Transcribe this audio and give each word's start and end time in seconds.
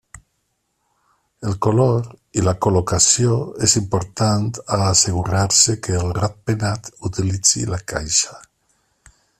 El 1.49 1.57
color 1.65 2.07
i 2.41 2.45
la 2.47 2.53
col·locació 2.67 3.35
és 3.67 3.77
important 3.81 4.49
a 4.79 4.81
assegurar-se 4.87 5.77
que 5.89 5.97
el 6.01 6.11
ratpenat 6.21 6.91
utilitzi 7.11 7.69
la 7.75 7.83
caixa. 7.93 8.41